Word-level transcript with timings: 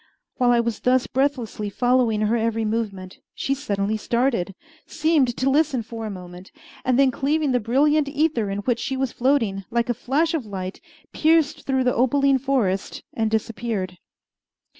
While 0.37 0.49
I 0.49 0.59
was 0.61 0.79
thus 0.79 1.05
breathlessly 1.05 1.69
following 1.69 2.21
her 2.21 2.35
every 2.35 2.65
movement, 2.65 3.19
she 3.35 3.53
suddenly 3.53 3.97
started, 3.97 4.55
seemed 4.87 5.37
to 5.37 5.47
listen 5.47 5.83
for 5.83 6.07
a 6.07 6.09
moment, 6.09 6.51
and 6.83 6.97
then 6.97 7.11
cleaving 7.11 7.51
the 7.51 7.59
brilliant 7.59 8.09
ether 8.09 8.49
in 8.49 8.61
which 8.65 8.79
she 8.79 8.97
was 8.97 9.11
floating, 9.11 9.63
like 9.69 9.89
a 9.89 9.93
flash 9.93 10.33
of 10.33 10.43
light, 10.43 10.81
pierced 11.13 11.67
through 11.67 11.83
the 11.83 11.93
opaline 11.93 12.39
forest 12.39 13.03
and 13.13 13.29
disappeared. 13.29 13.99